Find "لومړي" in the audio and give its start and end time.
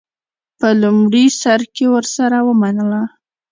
0.81-1.25